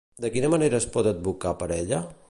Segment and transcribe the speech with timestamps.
[0.23, 2.03] De quina manera es pot advocar per ella?